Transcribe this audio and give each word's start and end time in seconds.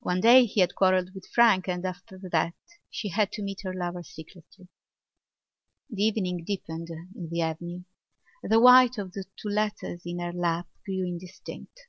One 0.00 0.20
day 0.20 0.44
he 0.44 0.60
had 0.60 0.74
quarrelled 0.74 1.14
with 1.14 1.26
Frank 1.28 1.68
and 1.68 1.82
after 1.86 2.20
that 2.32 2.52
she 2.90 3.08
had 3.08 3.32
to 3.32 3.42
meet 3.42 3.62
her 3.62 3.72
lover 3.72 4.02
secretly. 4.02 4.68
The 5.88 6.02
evening 6.02 6.44
deepened 6.44 6.88
in 6.90 7.30
the 7.30 7.40
avenue. 7.40 7.84
The 8.42 8.60
white 8.60 8.98
of 8.98 9.14
two 9.14 9.48
letters 9.48 10.02
in 10.04 10.18
her 10.18 10.34
lap 10.34 10.68
grew 10.84 11.06
indistinct. 11.06 11.86